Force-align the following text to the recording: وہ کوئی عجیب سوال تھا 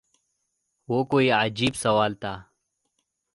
وہ 0.89 1.03
کوئی 1.11 1.29
عجیب 1.31 1.75
سوال 1.75 2.13
تھا 2.21 2.33